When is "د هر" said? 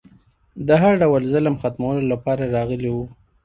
0.67-0.93